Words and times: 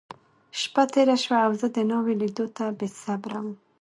شپه 0.61 0.83
تېره 0.93 1.17
شوه، 1.23 1.39
او 1.45 1.51
زه 1.61 1.67
د 1.75 1.77
ناوې 1.91 2.13
لیدو 2.21 2.45
ته 2.57 2.65
بېصبره 2.79 3.39
وم. 3.43 3.51